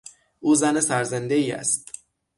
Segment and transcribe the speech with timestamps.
[0.39, 1.91] او زن سرزندهای است.